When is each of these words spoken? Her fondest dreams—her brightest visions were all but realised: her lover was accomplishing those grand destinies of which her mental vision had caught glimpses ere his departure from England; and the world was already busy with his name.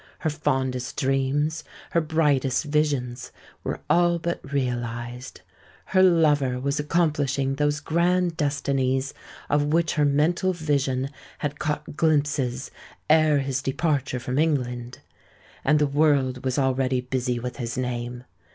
Her 0.21 0.31
fondest 0.31 0.97
dreams—her 0.97 2.01
brightest 2.01 2.63
visions 2.65 3.31
were 3.63 3.81
all 3.87 4.17
but 4.17 4.39
realised: 4.51 5.41
her 5.85 6.01
lover 6.01 6.59
was 6.59 6.79
accomplishing 6.79 7.53
those 7.53 7.79
grand 7.79 8.35
destinies 8.35 9.13
of 9.47 9.65
which 9.65 9.93
her 9.93 10.05
mental 10.05 10.53
vision 10.53 11.11
had 11.37 11.59
caught 11.59 11.95
glimpses 11.95 12.71
ere 13.11 13.37
his 13.41 13.61
departure 13.61 14.19
from 14.19 14.39
England; 14.39 15.01
and 15.63 15.77
the 15.77 15.85
world 15.85 16.43
was 16.43 16.57
already 16.57 17.01
busy 17.01 17.37
with 17.37 17.57
his 17.57 17.77
name. 17.77 18.23